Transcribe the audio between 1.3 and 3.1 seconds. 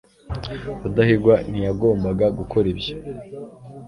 ntiyagombaga gukora ibyo